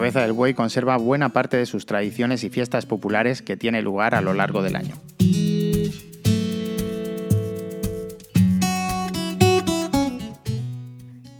Cabeza 0.00 0.22
del 0.22 0.32
Buey 0.32 0.54
conserva 0.54 0.96
buena 0.96 1.28
parte 1.28 1.58
de 1.58 1.66
sus 1.66 1.84
tradiciones 1.84 2.42
y 2.42 2.48
fiestas 2.48 2.86
populares 2.86 3.42
que 3.42 3.58
tiene 3.58 3.82
lugar 3.82 4.14
a 4.14 4.22
lo 4.22 4.32
largo 4.32 4.62
del 4.62 4.74
año. 4.74 4.96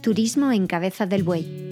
Turismo 0.01 0.51
en 0.51 0.67
Cabeza 0.67 1.07
del 1.07 1.23
Buey. 1.23 1.71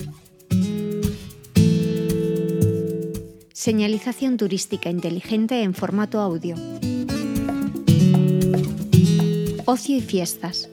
Señalización 3.53 4.37
turística 4.37 4.89
inteligente 4.89 5.61
en 5.61 5.75
formato 5.75 6.19
audio. 6.19 6.55
Ocio 9.65 9.95
y 9.95 10.01
fiestas. 10.01 10.71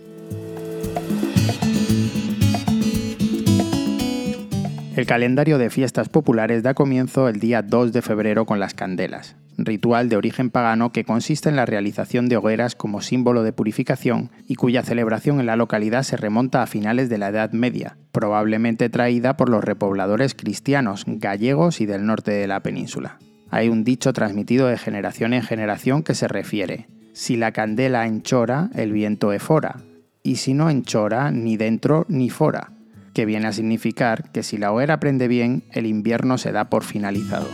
El 4.97 5.05
calendario 5.05 5.59
de 5.59 5.69
fiestas 5.69 6.09
populares 6.09 6.63
da 6.63 6.73
comienzo 6.73 7.29
el 7.29 7.39
día 7.39 7.61
2 7.61 7.93
de 7.93 8.01
febrero 8.01 8.47
con 8.47 8.59
las 8.59 8.73
candelas, 8.73 9.37
ritual 9.59 10.09
de 10.09 10.17
origen 10.17 10.49
pagano 10.49 10.91
que 10.91 11.05
consiste 11.05 11.51
en 11.51 11.57
la 11.57 11.67
realización 11.67 12.31
de 12.31 12.39
hogueras 12.39 12.75
como 12.75 13.03
símbolo 13.03 13.43
de 13.43 13.53
purificación 13.53 14.31
y 14.49 14.55
cuya 14.55 14.83
celebración 14.83 15.39
en 15.39 15.45
la 15.45 15.57
localidad 15.57 16.03
se 16.03 16.17
remonta 16.17 16.63
a 16.63 16.67
finales 16.67 17.11
de 17.11 17.19
la 17.19 17.29
Edad 17.29 17.53
Media, 17.53 17.99
probablemente 18.11 18.89
traída 18.89 19.37
por 19.37 19.51
los 19.51 19.63
repobladores 19.63 20.35
cristianos, 20.35 21.05
gallegos 21.07 21.83
y 21.83 21.85
del 21.85 22.07
norte 22.07 22.31
de 22.31 22.47
la 22.47 22.61
península. 22.61 23.19
Hay 23.51 23.69
un 23.69 23.85
dicho 23.85 24.15
transmitido 24.15 24.67
de 24.67 24.79
generación 24.79 25.35
en 25.35 25.43
generación 25.43 26.05
que 26.05 26.15
se 26.15 26.27
refiere, 26.27 26.89
si 27.13 27.37
la 27.37 27.53
candela 27.53 28.07
enchora, 28.07 28.71
el 28.75 28.93
viento 28.93 29.35
efora, 29.35 29.77
y 30.23 30.37
si 30.37 30.55
no 30.55 30.71
enchora, 30.71 31.31
ni 31.33 31.59
dentro 31.59 32.07
ni 32.09 32.31
fora 32.31 32.71
que 33.17 33.25
viene 33.25 33.47
a 33.47 33.53
significar 33.55 34.31
que 34.31 34.43
si 34.43 34.59
la 34.59 34.71
hoguera 34.71 35.01
prende 35.01 35.27
bien, 35.27 35.65
el 35.73 35.87
invierno 35.87 36.37
se 36.37 36.53
da 36.53 36.67
por 36.67 36.85
finalizado. 36.85 37.47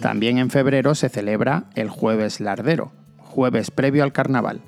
También 0.00 0.38
en 0.38 0.48
febrero 0.48 0.94
se 0.94 1.10
celebra 1.10 1.64
el 1.74 1.90
jueves 1.90 2.40
lardero, 2.40 2.90
jueves 3.18 3.70
previo 3.70 4.02
al 4.02 4.14
carnaval. 4.14 4.62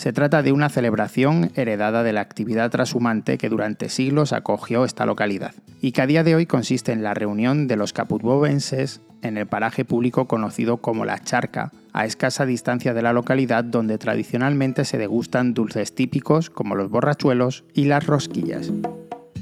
Se 0.00 0.14
trata 0.14 0.42
de 0.42 0.50
una 0.50 0.70
celebración 0.70 1.52
heredada 1.56 2.02
de 2.02 2.14
la 2.14 2.22
actividad 2.22 2.70
trashumante 2.70 3.36
que 3.36 3.50
durante 3.50 3.90
siglos 3.90 4.32
acogió 4.32 4.86
esta 4.86 5.04
localidad 5.04 5.52
y 5.82 5.92
que 5.92 6.00
a 6.00 6.06
día 6.06 6.24
de 6.24 6.34
hoy 6.34 6.46
consiste 6.46 6.92
en 6.92 7.02
la 7.02 7.12
reunión 7.12 7.68
de 7.68 7.76
los 7.76 7.92
caputbovenses 7.92 9.02
en 9.20 9.36
el 9.36 9.46
paraje 9.46 9.84
público 9.84 10.26
conocido 10.26 10.78
como 10.78 11.04
La 11.04 11.18
Charca, 11.18 11.70
a 11.92 12.06
escasa 12.06 12.46
distancia 12.46 12.94
de 12.94 13.02
la 13.02 13.12
localidad 13.12 13.62
donde 13.62 13.98
tradicionalmente 13.98 14.86
se 14.86 14.96
degustan 14.96 15.52
dulces 15.52 15.94
típicos 15.94 16.48
como 16.48 16.76
los 16.76 16.88
borrachuelos 16.88 17.64
y 17.74 17.84
las 17.84 18.06
rosquillas. 18.06 18.72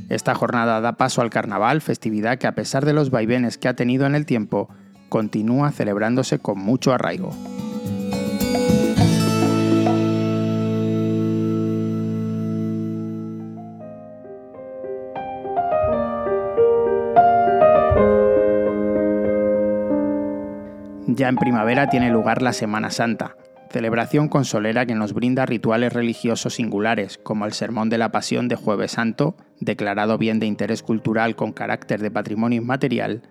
Esta 0.08 0.34
jornada 0.34 0.80
da 0.80 0.96
paso 0.96 1.22
al 1.22 1.30
carnaval, 1.30 1.82
festividad 1.82 2.36
que 2.36 2.48
a 2.48 2.56
pesar 2.56 2.84
de 2.84 2.94
los 2.94 3.10
vaivenes 3.10 3.58
que 3.58 3.68
ha 3.68 3.76
tenido 3.76 4.06
en 4.06 4.16
el 4.16 4.26
tiempo, 4.26 4.68
continúa 5.08 5.70
celebrándose 5.70 6.40
con 6.40 6.58
mucho 6.58 6.92
arraigo. 6.92 7.30
Ya 21.18 21.28
en 21.28 21.34
primavera 21.34 21.88
tiene 21.88 22.10
lugar 22.10 22.42
la 22.42 22.52
Semana 22.52 22.90
Santa, 22.90 23.34
celebración 23.72 24.28
consolera 24.28 24.86
que 24.86 24.94
nos 24.94 25.14
brinda 25.14 25.46
rituales 25.46 25.92
religiosos 25.92 26.54
singulares, 26.54 27.18
como 27.18 27.44
el 27.44 27.52
Sermón 27.52 27.90
de 27.90 27.98
la 27.98 28.12
Pasión 28.12 28.46
de 28.46 28.54
Jueves 28.54 28.92
Santo, 28.92 29.34
declarado 29.58 30.16
bien 30.16 30.38
de 30.38 30.46
interés 30.46 30.80
cultural 30.80 31.34
con 31.34 31.52
carácter 31.52 32.02
de 32.02 32.12
patrimonio 32.12 32.62
inmaterial, 32.62 33.22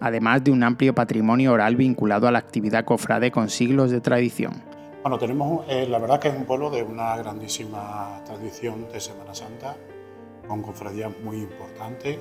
además 0.00 0.44
de 0.44 0.50
un 0.50 0.62
amplio 0.62 0.94
patrimonio 0.94 1.52
oral 1.52 1.76
vinculado 1.76 2.28
a 2.28 2.32
la 2.32 2.38
actividad 2.38 2.84
cofrade 2.84 3.30
con 3.30 3.48
siglos 3.50 3.90
de 3.90 4.00
tradición. 4.00 4.62
Bueno, 5.02 5.18
tenemos, 5.18 5.64
eh, 5.68 5.86
la 5.88 5.98
verdad 5.98 6.20
que 6.20 6.28
es 6.28 6.36
un 6.36 6.44
pueblo 6.44 6.70
de 6.70 6.82
una 6.82 7.16
grandísima 7.16 8.20
tradición 8.24 8.88
de 8.92 9.00
Semana 9.00 9.34
Santa, 9.34 9.76
con 10.46 10.62
cofradías 10.62 11.12
muy 11.22 11.36
importantes 11.38 12.18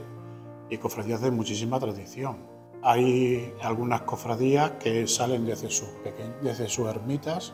y 0.69 0.77
cofradías 0.77 1.21
de 1.21 1.31
muchísima 1.31 1.79
tradición. 1.79 2.37
Hay 2.83 3.53
algunas 3.61 4.01
cofradías 4.01 4.71
que 4.79 5.07
salen 5.07 5.45
desde 5.45 5.69
sus, 5.69 5.89
desde 6.41 6.67
sus 6.67 6.87
ermitas 6.87 7.53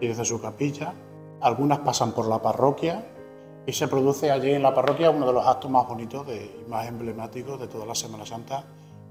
y 0.00 0.08
desde 0.08 0.24
su 0.24 0.40
capilla, 0.40 0.94
algunas 1.40 1.78
pasan 1.80 2.12
por 2.12 2.26
la 2.26 2.42
parroquia 2.42 3.06
y 3.66 3.72
se 3.72 3.86
produce 3.86 4.30
allí 4.30 4.52
en 4.52 4.62
la 4.62 4.74
parroquia 4.74 5.10
uno 5.10 5.26
de 5.26 5.32
los 5.32 5.46
actos 5.46 5.70
más 5.70 5.86
bonitos 5.86 6.26
y 6.28 6.68
más 6.68 6.88
emblemáticos 6.88 7.60
de 7.60 7.68
toda 7.68 7.86
la 7.86 7.94
Semana 7.94 8.26
Santa, 8.26 8.64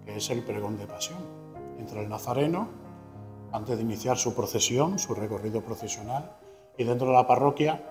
que 0.07 0.15
es 0.15 0.29
el 0.29 0.41
pregón 0.41 0.77
de 0.77 0.87
pasión. 0.87 1.19
Entra 1.77 2.01
el 2.01 2.07
nazareno, 2.07 2.69
antes 3.51 3.75
de 3.77 3.83
iniciar 3.83 4.17
su 4.17 4.33
procesión, 4.33 4.97
su 4.97 5.13
recorrido 5.13 5.61
procesional, 5.61 6.31
y 6.77 6.85
dentro 6.85 7.07
de 7.07 7.13
la 7.13 7.27
parroquia 7.27 7.83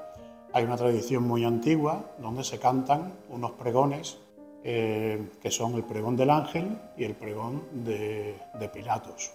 hay 0.53 0.65
una 0.65 0.77
tradición 0.77 1.25
muy 1.25 1.45
antigua 1.45 2.13
donde 2.19 2.43
se 2.43 2.59
cantan 2.59 3.13
unos 3.29 3.53
pregones 3.53 4.19
eh, 4.65 5.31
que 5.41 5.51
son 5.51 5.75
el 5.75 5.85
pregón 5.85 6.17
del 6.17 6.31
ángel 6.31 6.79
y 6.97 7.05
el 7.05 7.15
pregón 7.15 7.63
de, 7.85 8.37
de 8.59 8.69
Pilatos. 8.69 9.33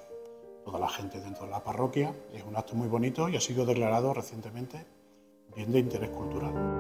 Toda 0.66 0.80
la 0.80 0.90
gente 0.90 1.22
dentro 1.22 1.46
de 1.46 1.52
la 1.52 1.64
parroquia 1.64 2.14
es 2.34 2.44
un 2.44 2.56
acto 2.56 2.76
muy 2.76 2.88
bonito 2.88 3.30
y 3.30 3.36
ha 3.36 3.42
sido 3.42 3.66
declarado 3.66 4.14
recientemente 4.14 4.86
bien 5.56 5.72
de 5.72 5.80
interés 5.80 6.10
cultural. 6.10 6.71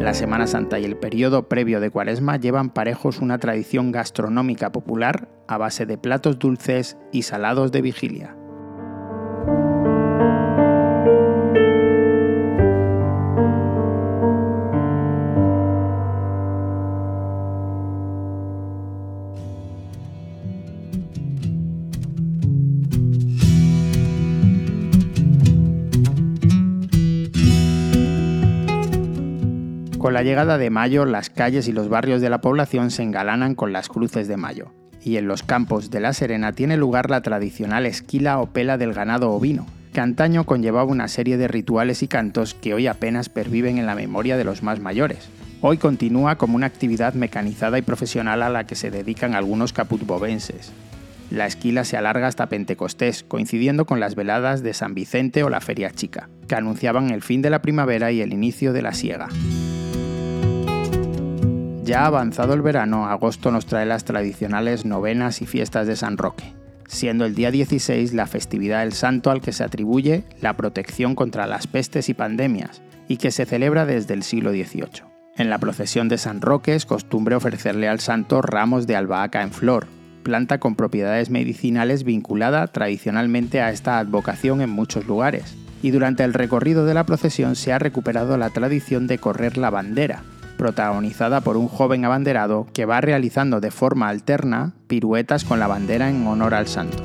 La 0.00 0.14
Semana 0.14 0.46
Santa 0.46 0.78
y 0.78 0.86
el 0.86 0.96
periodo 0.96 1.46
previo 1.46 1.78
de 1.78 1.90
Cuaresma 1.90 2.38
llevan 2.38 2.70
parejos 2.70 3.20
una 3.20 3.36
tradición 3.36 3.92
gastronómica 3.92 4.72
popular 4.72 5.28
a 5.46 5.58
base 5.58 5.84
de 5.84 5.98
platos 5.98 6.38
dulces 6.38 6.96
y 7.12 7.22
salados 7.22 7.70
de 7.70 7.82
vigilia. 7.82 8.39
Con 30.00 30.14
la 30.14 30.22
llegada 30.22 30.56
de 30.56 30.70
mayo, 30.70 31.04
las 31.04 31.28
calles 31.28 31.68
y 31.68 31.72
los 31.72 31.90
barrios 31.90 32.22
de 32.22 32.30
la 32.30 32.40
población 32.40 32.90
se 32.90 33.02
engalanan 33.02 33.54
con 33.54 33.74
las 33.74 33.90
cruces 33.90 34.28
de 34.28 34.38
mayo, 34.38 34.72
y 35.04 35.18
en 35.18 35.28
los 35.28 35.42
campos 35.42 35.90
de 35.90 36.00
La 36.00 36.14
Serena 36.14 36.52
tiene 36.52 36.78
lugar 36.78 37.10
la 37.10 37.20
tradicional 37.20 37.84
esquila 37.84 38.38
o 38.40 38.46
pela 38.46 38.78
del 38.78 38.94
ganado 38.94 39.30
ovino, 39.30 39.66
que 39.92 40.00
antaño 40.00 40.44
conllevaba 40.44 40.90
una 40.90 41.06
serie 41.06 41.36
de 41.36 41.48
rituales 41.48 42.02
y 42.02 42.08
cantos 42.08 42.54
que 42.54 42.72
hoy 42.72 42.86
apenas 42.86 43.28
perviven 43.28 43.76
en 43.76 43.84
la 43.84 43.94
memoria 43.94 44.38
de 44.38 44.44
los 44.44 44.62
más 44.62 44.80
mayores. 44.80 45.28
Hoy 45.60 45.76
continúa 45.76 46.36
como 46.36 46.56
una 46.56 46.64
actividad 46.64 47.12
mecanizada 47.12 47.76
y 47.76 47.82
profesional 47.82 48.42
a 48.42 48.48
la 48.48 48.64
que 48.64 48.76
se 48.76 48.90
dedican 48.90 49.34
algunos 49.34 49.74
caputbovenses. 49.74 50.72
La 51.30 51.44
esquila 51.44 51.84
se 51.84 51.98
alarga 51.98 52.26
hasta 52.26 52.48
Pentecostés, 52.48 53.22
coincidiendo 53.22 53.84
con 53.84 54.00
las 54.00 54.14
veladas 54.14 54.62
de 54.62 54.72
San 54.72 54.94
Vicente 54.94 55.44
o 55.44 55.50
la 55.50 55.60
Feria 55.60 55.90
Chica, 55.90 56.30
que 56.48 56.54
anunciaban 56.54 57.10
el 57.10 57.20
fin 57.20 57.42
de 57.42 57.50
la 57.50 57.60
primavera 57.60 58.10
y 58.12 58.22
el 58.22 58.32
inicio 58.32 58.72
de 58.72 58.80
la 58.80 58.94
siega. 58.94 59.28
Ya 61.90 62.06
avanzado 62.06 62.54
el 62.54 62.62
verano, 62.62 63.06
agosto 63.06 63.50
nos 63.50 63.66
trae 63.66 63.84
las 63.84 64.04
tradicionales 64.04 64.84
novenas 64.84 65.42
y 65.42 65.46
fiestas 65.46 65.88
de 65.88 65.96
San 65.96 66.18
Roque, 66.18 66.54
siendo 66.86 67.24
el 67.24 67.34
día 67.34 67.50
16 67.50 68.14
la 68.14 68.28
festividad 68.28 68.82
del 68.84 68.92
santo 68.92 69.32
al 69.32 69.40
que 69.40 69.50
se 69.50 69.64
atribuye 69.64 70.22
la 70.40 70.56
protección 70.56 71.16
contra 71.16 71.48
las 71.48 71.66
pestes 71.66 72.08
y 72.08 72.14
pandemias, 72.14 72.80
y 73.08 73.16
que 73.16 73.32
se 73.32 73.44
celebra 73.44 73.86
desde 73.86 74.14
el 74.14 74.22
siglo 74.22 74.52
XVIII. 74.52 75.02
En 75.36 75.50
la 75.50 75.58
procesión 75.58 76.08
de 76.08 76.18
San 76.18 76.40
Roque 76.40 76.76
es 76.76 76.86
costumbre 76.86 77.34
ofrecerle 77.34 77.88
al 77.88 77.98
santo 77.98 78.40
ramos 78.40 78.86
de 78.86 78.94
albahaca 78.94 79.42
en 79.42 79.50
flor, 79.50 79.88
planta 80.22 80.58
con 80.58 80.76
propiedades 80.76 81.28
medicinales 81.28 82.04
vinculada 82.04 82.68
tradicionalmente 82.68 83.62
a 83.62 83.72
esta 83.72 83.98
advocación 83.98 84.60
en 84.60 84.70
muchos 84.70 85.08
lugares. 85.08 85.56
Y 85.82 85.90
durante 85.90 86.22
el 86.22 86.34
recorrido 86.34 86.84
de 86.84 86.94
la 86.94 87.02
procesión 87.02 87.56
se 87.56 87.72
ha 87.72 87.80
recuperado 87.80 88.36
la 88.36 88.50
tradición 88.50 89.08
de 89.08 89.18
correr 89.18 89.58
la 89.58 89.70
bandera, 89.70 90.22
protagonizada 90.60 91.40
por 91.40 91.56
un 91.56 91.68
joven 91.68 92.04
abanderado 92.04 92.66
que 92.74 92.84
va 92.84 93.00
realizando 93.00 93.60
de 93.60 93.70
forma 93.70 94.10
alterna 94.10 94.74
piruetas 94.88 95.42
con 95.42 95.58
la 95.58 95.66
bandera 95.66 96.10
en 96.10 96.26
honor 96.26 96.52
al 96.52 96.66
santo. 96.66 97.02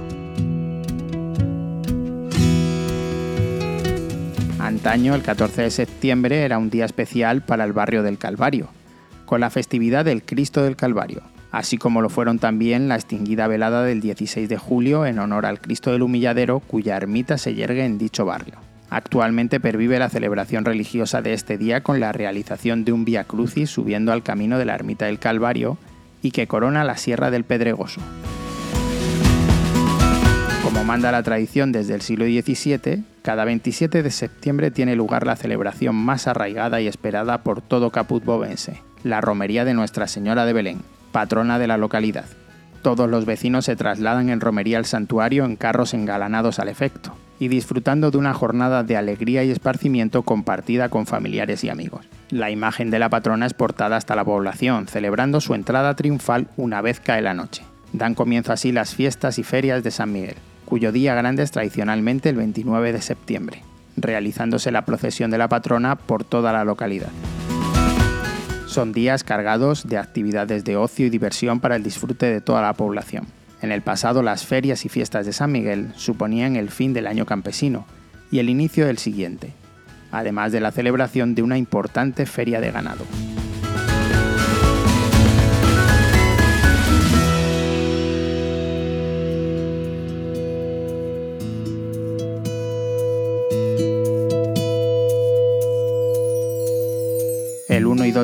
Antaño, 4.60 5.16
el 5.16 5.22
14 5.22 5.62
de 5.62 5.70
septiembre, 5.72 6.44
era 6.44 6.58
un 6.58 6.70
día 6.70 6.84
especial 6.84 7.44
para 7.44 7.64
el 7.64 7.72
barrio 7.72 8.04
del 8.04 8.18
Calvario, 8.18 8.68
con 9.26 9.40
la 9.40 9.50
festividad 9.50 10.04
del 10.04 10.24
Cristo 10.24 10.62
del 10.62 10.76
Calvario, 10.76 11.22
así 11.54 11.78
como 11.78 12.02
lo 12.02 12.10
fueron 12.10 12.40
también 12.40 12.90
la 12.90 12.96
extinguida 12.96 13.48
velada 13.48 13.86
del 13.86 14.02
16 14.02 14.50
de 14.50 14.58
julio 14.58 15.06
en 15.06 15.18
honor 15.18 15.46
al 15.46 15.62
Cristo 15.62 15.94
del 15.94 16.02
Humilladero, 16.02 16.60
cuya 16.60 16.98
ermita 16.98 17.38
se 17.38 17.56
yergue 17.56 17.86
en 17.86 17.98
dicho 17.98 18.26
barrio. 18.26 18.56
Actualmente 18.96 19.60
pervive 19.60 20.00
la 20.00 20.08
celebración 20.08 20.64
religiosa 20.64 21.22
de 21.22 21.34
este 21.34 21.58
día 21.58 21.84
con 21.84 22.00
la 22.00 22.14
realización 22.14 22.86
de 22.86 22.94
un 22.94 23.04
Via 23.04 23.26
Crucis 23.26 23.70
subiendo 23.70 24.14
al 24.14 24.24
camino 24.24 24.58
de 24.58 24.64
la 24.64 24.74
ermita 24.74 25.08
del 25.08 25.20
Calvario 25.20 25.78
y 26.22 26.32
que 26.32 26.48
corona 26.48 26.86
la 26.86 26.96
Sierra 26.96 27.30
del 27.30 27.44
Pedregoso. 27.44 28.00
Como 30.64 30.86
manda 30.86 31.12
la 31.12 31.24
tradición 31.24 31.74
desde 31.74 31.94
el 31.94 32.00
siglo 32.00 32.24
XVII, 32.24 33.04
cada 33.22 33.44
27 33.44 34.02
de 34.02 34.12
septiembre 34.12 34.72
tiene 34.72 34.96
lugar 34.96 35.28
la 35.28 35.36
celebración 35.36 35.94
más 35.94 36.28
arraigada 36.28 36.80
y 36.80 36.88
esperada 36.88 37.44
por 37.44 37.62
todo 37.62 37.90
caput 37.90 38.24
bovense, 38.24 38.80
la 39.04 39.20
romería 39.20 39.66
de 39.66 39.74
Nuestra 39.74 40.08
Señora 40.08 40.46
de 40.46 40.54
Belén, 40.54 40.82
patrona 41.12 41.60
de 41.60 41.68
la 41.68 41.76
localidad. 41.76 42.28
Todos 42.82 43.10
los 43.10 43.26
vecinos 43.26 43.66
se 43.66 43.76
trasladan 43.76 44.30
en 44.30 44.40
romería 44.40 44.78
al 44.78 44.86
santuario 44.86 45.44
en 45.44 45.58
carros 45.58 45.94
engalanados 45.94 46.60
al 46.60 46.70
efecto 46.70 47.14
y 47.40 47.48
disfrutando 47.48 48.12
de 48.12 48.18
una 48.18 48.34
jornada 48.34 48.84
de 48.84 48.98
alegría 48.98 49.44
y 49.44 49.52
esparcimiento 49.52 50.24
compartida 50.24 50.90
con 50.90 51.06
familiares 51.06 51.64
y 51.64 51.70
amigos. 51.70 52.06
La 52.30 52.50
imagen 52.52 52.90
de 52.90 53.00
la 53.00 53.10
patrona 53.10 53.46
es 53.46 53.54
portada 53.54 53.98
hasta 53.98 54.16
la 54.16 54.26
población, 54.26 54.88
celebrando 54.88 55.42
su 55.42 55.54
entrada 55.54 55.96
triunfal 55.96 56.48
una 56.58 56.82
vez 56.82 57.00
cae 57.00 57.22
la 57.22 57.34
noche. 57.34 57.64
Dan 57.94 58.16
comienzo 58.16 58.52
así 58.52 58.72
las 58.72 58.96
fiestas 58.96 59.40
y 59.40 59.44
ferias 59.44 59.84
de 59.84 59.92
San 59.92 60.12
Miguel, 60.12 60.36
cuyo 60.66 60.92
día 60.92 61.16
grande 61.16 61.44
es 61.44 61.52
tradicionalmente 61.52 62.30
el 62.30 62.36
29 62.36 62.94
de 62.94 63.02
septiembre, 63.02 63.62
realizándose 63.96 64.72
la 64.72 64.86
procesión 64.86 65.32
de 65.32 65.38
la 65.38 65.48
patrona 65.48 65.96
por 65.96 66.24
toda 66.24 66.52
la 66.52 66.66
localidad. 66.66 67.10
Son 68.68 68.92
días 68.92 69.24
cargados 69.24 69.88
de 69.88 69.98
actividades 69.98 70.66
de 70.66 70.76
ocio 70.76 71.06
y 71.06 71.10
diversión 71.10 71.60
para 71.60 71.78
el 71.78 71.84
disfrute 71.84 72.26
de 72.26 72.42
toda 72.42 72.62
la 72.62 72.74
población. 72.74 73.28
En 73.62 73.72
el 73.72 73.82
pasado 73.82 74.22
las 74.22 74.46
ferias 74.46 74.86
y 74.86 74.90
fiestas 74.90 75.26
de 75.26 75.34
San 75.34 75.52
Miguel 75.52 75.92
suponían 75.96 76.56
el 76.56 76.70
fin 76.70 76.94
del 76.94 77.08
año 77.08 77.26
campesino 77.26 77.86
y 78.32 78.40
el 78.40 78.50
inicio 78.50 78.86
del 78.86 78.98
siguiente, 78.98 79.54
además 80.12 80.52
de 80.52 80.60
la 80.60 80.72
celebración 80.72 81.36
de 81.36 81.44
una 81.44 81.58
importante 81.58 82.26
feria 82.26 82.60
de 82.60 82.72
ganado. 82.72 83.06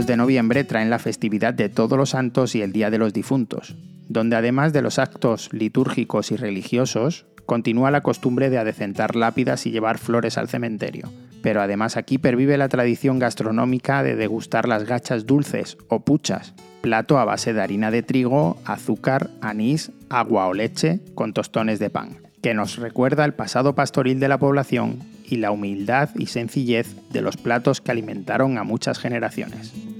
El 0.01 0.05
1 0.05 0.07
y 0.07 0.07
2 0.07 0.07
de 0.07 0.17
noviembre 0.17 0.63
traen 0.63 0.89
la 0.89 0.97
festividad 0.97 1.53
de 1.53 1.69
Todos 1.69 1.95
los 1.95 2.09
Santos 2.09 2.55
y 2.55 2.63
el 2.63 2.71
Día 2.71 2.89
de 2.89 2.97
los 2.97 3.13
Difuntos, 3.13 3.75
donde 4.09 4.35
además 4.35 4.73
de 4.73 4.81
los 4.81 4.97
actos 4.97 5.53
litúrgicos 5.53 6.31
y 6.31 6.37
religiosos, 6.37 7.27
continúa 7.45 7.91
la 7.91 8.01
costumbre 8.01 8.49
de 8.49 8.57
adecentar 8.57 9.15
lápidas 9.15 9.67
y 9.67 9.71
llevar 9.71 9.99
flores 9.99 10.39
al 10.39 10.49
cementerio. 10.49 11.11
Pero 11.43 11.61
además 11.61 11.97
aquí 11.97 12.17
pervive 12.17 12.57
la 12.57 12.67
tradición 12.67 13.19
gastronómica 13.19 14.01
de 14.01 14.15
degustar 14.15 14.67
las 14.67 14.85
gachas 14.85 15.27
dulces 15.27 15.77
o 15.87 15.99
puchas, 15.99 16.55
plato 16.81 17.19
a 17.19 17.25
base 17.25 17.53
de 17.53 17.61
harina 17.61 17.91
de 17.91 18.01
trigo, 18.01 18.57
azúcar, 18.65 19.29
anís, 19.39 19.91
agua 20.09 20.47
o 20.47 20.55
leche 20.55 20.99
con 21.13 21.33
tostones 21.33 21.77
de 21.77 21.91
pan, 21.91 22.17
que 22.41 22.55
nos 22.55 22.77
recuerda 22.77 23.23
el 23.23 23.35
pasado 23.35 23.75
pastoril 23.75 24.19
de 24.19 24.29
la 24.29 24.39
población 24.39 24.97
y 25.31 25.37
la 25.37 25.51
humildad 25.51 26.09
y 26.17 26.25
sencillez 26.25 26.95
de 27.11 27.21
los 27.21 27.37
platos 27.37 27.81
que 27.81 27.91
alimentaron 27.91 28.57
a 28.57 28.63
muchas 28.63 28.99
generaciones. 28.99 29.90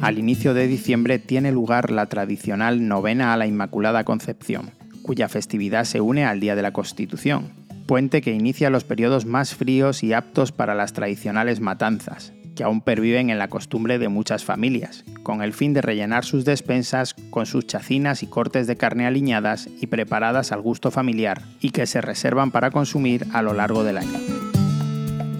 Al 0.00 0.16
inicio 0.16 0.54
de 0.54 0.68
diciembre 0.68 1.18
tiene 1.18 1.50
lugar 1.50 1.90
la 1.90 2.06
tradicional 2.06 2.86
novena 2.86 3.32
a 3.32 3.36
la 3.36 3.48
Inmaculada 3.48 4.04
Concepción, 4.04 4.70
cuya 5.02 5.28
festividad 5.28 5.84
se 5.84 6.00
une 6.00 6.24
al 6.24 6.38
Día 6.38 6.54
de 6.54 6.62
la 6.62 6.72
Constitución, 6.72 7.48
puente 7.86 8.20
que 8.20 8.32
inicia 8.32 8.70
los 8.70 8.84
periodos 8.84 9.26
más 9.26 9.56
fríos 9.56 10.04
y 10.04 10.12
aptos 10.12 10.52
para 10.52 10.76
las 10.76 10.92
tradicionales 10.92 11.58
matanzas, 11.58 12.32
que 12.54 12.62
aún 12.62 12.80
perviven 12.80 13.28
en 13.30 13.38
la 13.38 13.48
costumbre 13.48 13.98
de 13.98 14.08
muchas 14.08 14.44
familias, 14.44 15.04
con 15.24 15.42
el 15.42 15.52
fin 15.52 15.74
de 15.74 15.82
rellenar 15.82 16.24
sus 16.24 16.44
despensas 16.44 17.14
con 17.30 17.46
sus 17.46 17.66
chacinas 17.66 18.22
y 18.22 18.28
cortes 18.28 18.68
de 18.68 18.76
carne 18.76 19.04
aliñadas 19.04 19.68
y 19.80 19.88
preparadas 19.88 20.52
al 20.52 20.60
gusto 20.60 20.92
familiar, 20.92 21.42
y 21.60 21.70
que 21.70 21.86
se 21.86 22.00
reservan 22.00 22.52
para 22.52 22.70
consumir 22.70 23.26
a 23.32 23.42
lo 23.42 23.52
largo 23.52 23.82
del 23.82 23.98
año. 23.98 24.20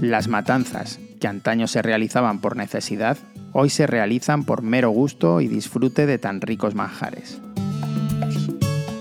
Las 0.00 0.26
matanzas, 0.26 0.98
que 1.20 1.28
antaño 1.28 1.68
se 1.68 1.82
realizaban 1.82 2.40
por 2.40 2.56
necesidad, 2.56 3.18
hoy 3.60 3.70
se 3.70 3.88
realizan 3.88 4.44
por 4.44 4.62
mero 4.62 4.90
gusto 4.90 5.40
y 5.40 5.48
disfrute 5.48 6.06
de 6.06 6.18
tan 6.18 6.40
ricos 6.40 6.76
manjares. 6.76 7.40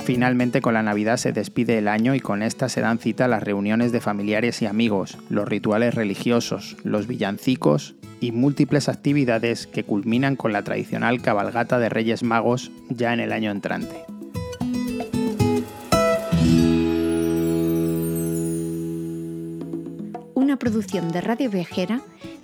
Finalmente 0.04 0.62
con 0.62 0.74
la 0.74 0.82
Navidad 0.82 1.18
se 1.18 1.32
despide 1.32 1.78
el 1.78 1.88
año 1.88 2.16
y 2.16 2.20
con 2.20 2.42
esta 2.42 2.68
se 2.68 2.82
dan 2.82 2.98
cita 2.98 3.28
las 3.28 3.44
reuniones 3.44 3.92
de 3.92 4.02
familiares 4.02 4.64
y 4.64 4.66
amigos, 4.66 5.20
los 5.30 5.48
rituales 5.48 5.94
religiosos, 5.94 6.76
los 6.84 7.06
villancicos 7.06 7.94
y 8.20 8.32
múltiples 8.32 8.90
actividades 8.90 9.68
que 9.68 9.84
culminan 9.84 10.36
con 10.36 10.54
la 10.54 10.64
tradicional 10.64 11.22
cabalgata 11.22 11.78
de 11.78 11.90
Reyes 11.90 12.24
Magos 12.24 12.72
ya 12.90 13.14
en 13.14 13.20
el 13.20 13.34
año 13.34 13.52
entrante. 13.52 14.06
Una 20.34 20.58
producción 20.58 21.12
de 21.12 21.22
Radio 21.22 21.52
Viajera 21.52 22.02